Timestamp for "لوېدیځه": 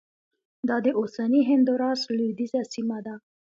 2.15-2.61